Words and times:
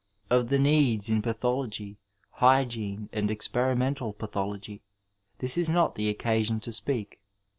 Of 0.31 0.47
the 0.49 0.57
needs 0.57 1.09
in 1.09 1.21
pathology, 1.21 1.99
hygi^ae 2.39 3.07
and 3.13 3.29
experimental 3.29 4.13
pathology 4.13 4.81
this 5.37 5.59
is 5.59 5.69
not 5.69 5.93
the 5.93 6.09
occasion 6.09 6.59
to 6.61 6.71
speak. 6.73 7.19